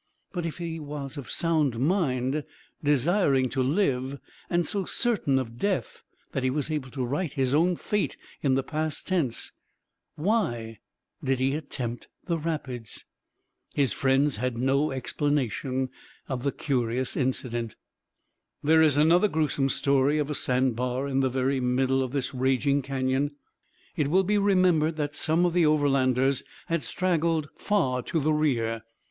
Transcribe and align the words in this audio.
But 0.31 0.47
if 0.47 0.57
he 0.57 0.79
was 0.79 1.15
of 1.15 1.29
sound 1.29 1.77
mind, 1.77 2.43
desiring 2.83 3.49
to 3.49 3.61
live, 3.61 4.17
and 4.49 4.65
so 4.65 4.83
certain 4.83 5.37
of 5.37 5.59
death 5.59 6.01
that 6.31 6.41
he 6.41 6.49
was 6.49 6.71
able 6.71 6.89
to 6.89 7.05
write 7.05 7.33
his 7.33 7.53
own 7.53 7.75
fate 7.75 8.17
in 8.41 8.55
the 8.55 8.63
past 8.63 9.05
tense, 9.05 9.51
why 10.15 10.79
did 11.23 11.37
he 11.37 11.53
attempt 11.53 12.07
the 12.25 12.39
rapids? 12.39 13.05
His 13.75 13.93
friends 13.93 14.37
had 14.37 14.57
no 14.57 14.89
explanation 14.89 15.89
of 16.27 16.41
the 16.41 16.51
curious 16.51 17.15
incident. 17.15 17.75
There 18.63 18.81
is 18.81 18.97
another 18.97 19.27
gruesome 19.27 19.69
story 19.69 20.17
of 20.17 20.31
a 20.31 20.33
sand 20.33 20.75
bar 20.75 21.07
in 21.07 21.19
the 21.19 21.29
very 21.29 21.59
middle 21.59 22.01
of 22.01 22.11
this 22.11 22.33
raging 22.33 22.81
canyon. 22.81 23.35
It 23.95 24.07
will 24.07 24.23
be 24.23 24.39
remembered 24.39 24.95
that 24.95 25.13
some 25.13 25.45
of 25.45 25.53
the 25.53 25.67
Overlanders 25.67 26.41
had 26.69 26.81
straggled 26.81 27.49
far 27.55 28.01
to 28.01 28.19
the 28.19 28.33
rear. 28.33 28.81